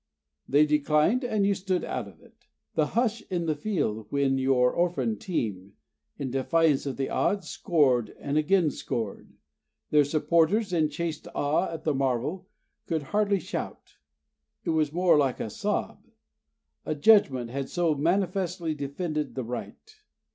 They 0.49 0.65
declined, 0.65 1.23
and 1.23 1.45
you 1.45 1.53
stood 1.53 1.83
out 1.85 2.07
of 2.07 2.19
it. 2.23 2.47
The 2.73 2.87
hush 2.97 3.21
in 3.29 3.45
the 3.45 3.53
field 3.53 4.07
when 4.09 4.39
your 4.39 4.73
orphaned 4.73 5.21
team, 5.21 5.73
in 6.17 6.31
defiance 6.31 6.87
of 6.87 6.97
the 6.97 7.07
odds, 7.11 7.49
scored 7.49 8.09
and 8.19 8.35
again 8.35 8.71
scored! 8.71 9.33
Their 9.91 10.03
supporters, 10.03 10.73
in 10.73 10.89
chaste 10.89 11.27
awe 11.35 11.69
at 11.71 11.83
the 11.83 11.93
marvel, 11.93 12.47
could 12.87 13.03
hardly 13.13 13.39
shout: 13.39 13.97
it 14.63 14.71
was 14.71 14.91
more 14.91 15.19
like 15.19 15.39
a 15.39 15.51
sob: 15.51 16.03
a 16.83 16.95
judgment 16.95 17.51
had 17.51 17.69
so 17.69 17.93
manifestly 17.93 18.73
defended 18.73 19.35
the 19.35 19.43
right. 19.43 19.97